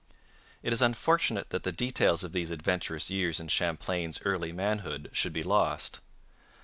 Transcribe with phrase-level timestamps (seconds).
[0.63, 5.31] It is unfortunate that the details of these adventurous years in Champlain's early manhood should
[5.31, 5.99] be lost.